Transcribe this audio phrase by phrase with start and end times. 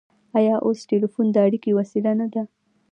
[0.37, 2.41] آیا اوس ټیلیفون د اړیکې وسیله نه ده؟